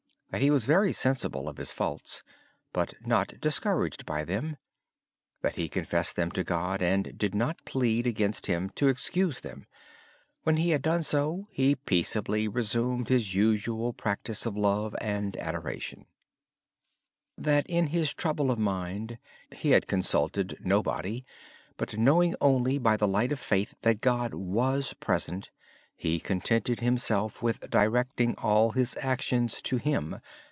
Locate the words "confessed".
5.67-6.15